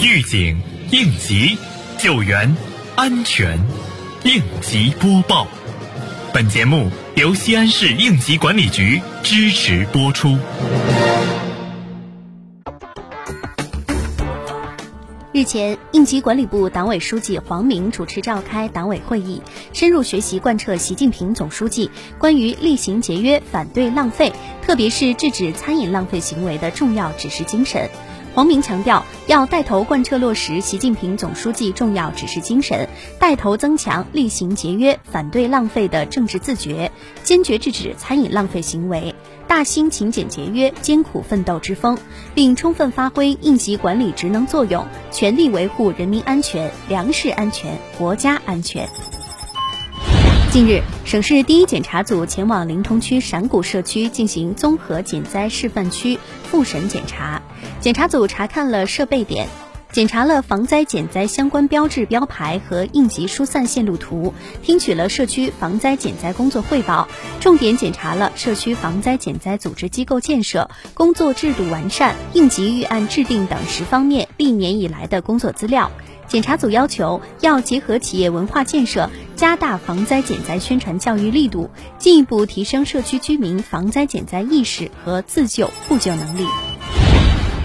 [0.00, 1.56] 预警、应急、
[1.98, 2.56] 救援、
[2.96, 3.58] 安全，
[4.24, 5.46] 应急播报。
[6.32, 10.38] 本节目由西安市应急管理局支持播出。
[15.32, 19.40] 日前，应急管理部党委书记黄明主持召开党委会议，
[19.72, 24.32] 深入学习贯彻习近平总书记关于厉行节约、反对浪费，
[24.62, 27.88] 特别是制止餐饮浪费行为的重要指示精神。
[28.34, 36.90] 黄明强调，要带头贯彻落实习近平总书记重要指示精神，带头增强厉行节约、反对浪费的政治自觉，
[37.22, 39.14] 坚决制止餐饮浪费行为，
[39.46, 41.98] 大兴勤俭节约、艰苦奋斗之风，
[42.34, 48.88] 并充分发挥应急管理职能作用，全力维护人民安全、粮食安全、国家安全。
[50.50, 57.42] 近日，省市第一检查组前往临潼区陕谷社区进行综合减灾示范区复审检查。
[57.82, 59.48] 检查组查看了设备点，
[59.90, 67.08] 检查了防灾减灾相关标志标牌和应急疏散线路图，听取了社区防灾减灾工作汇报，
[67.40, 75.90] 重点检查了社区防灾减灾组织机构建设、工作制度完善、应急预案制定等十方面历年以来的工作资料。
[76.28, 86.46] 检查组要求，要结合企业文化建设，加大防灾减灾宣传教育力度，进一步提升社区居民防灾减灾意识和自救互救能力。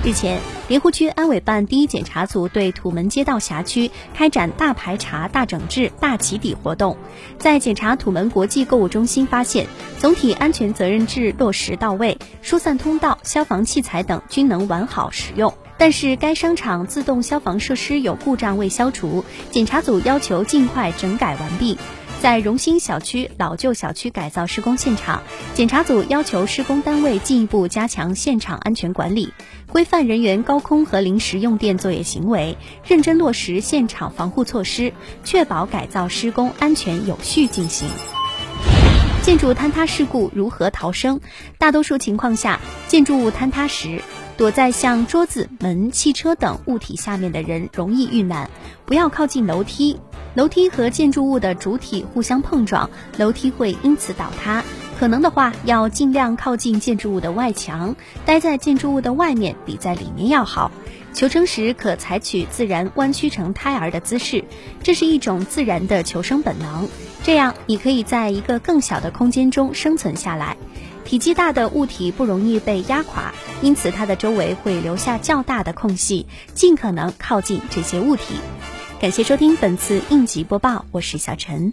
[0.07, 6.95] 日前，莲湖区安委办第一检查组对土门街道辖区开展大排查、大整治、大起底活动，
[7.37, 9.67] 在检查土门国际购物中心发现，
[9.99, 15.53] 总体安全责任制落实到位，疏散通道、消防器材等均能完好使用。
[15.77, 21.77] 但是该商场自动消防设施有故障未消除，检查组要求尽快整改完毕。
[22.19, 25.21] 在荣兴小区老旧小区改造施工现场，
[25.53, 29.31] 检查组要求施工单位进一步加强现场安全管理，
[29.71, 34.93] 规范人员高空和临时用电作业行为，认真落实现场防护措施，
[35.23, 37.87] 确保改造施工安全有序进行。
[39.21, 41.19] 建筑坍塌事故如何逃生？
[41.59, 44.01] 大多数情况下，建筑物坍塌时。
[44.37, 48.51] 躲在像桌子、门、汽车等物体下面的人容易遇难，
[48.85, 49.97] 不要靠近楼梯。
[50.37, 54.63] 楼梯和建筑物的主体互相碰撞，楼梯会因此倒塌。
[54.99, 60.71] 可能的话，要尽量靠近建筑物的外墙，待在建筑物的外面比在里面要好。
[61.11, 64.43] 求生时可采取自然弯曲成胎儿的姿势，
[64.83, 66.87] 这是一种自然的求生本能。
[67.23, 70.55] 这样，你可以在一个更小的空间中生存下来。
[71.03, 73.33] 体积大的物体不容易被压垮，
[73.63, 78.35] 因此它的周围会留下较大的空隙，尽可能靠近这些物体。
[78.99, 81.71] 感谢收听本次应急播报，我是小陈。